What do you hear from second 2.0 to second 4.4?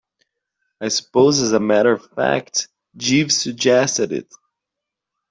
fact, Jeeves suggested it.